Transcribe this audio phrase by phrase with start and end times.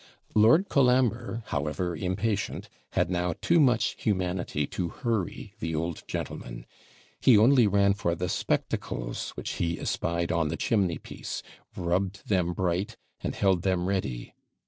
[0.33, 6.65] Lord Colambre, however impatient, had now too much humanity to hurry the old gentleman;
[7.19, 11.43] he only ran for the spectacles, which he espied on the chimney piece,
[11.77, 14.33] rubbed them bright, and held them ready.